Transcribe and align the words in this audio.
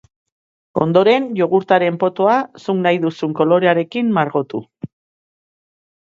Ondoren, 0.83 1.25
jogurtaren 1.39 1.99
potoa 2.03 2.37
zuk 2.63 2.79
nahi 2.85 2.99
duzun 3.03 3.35
kolorearekin 3.41 4.09
margotu. 4.17 4.63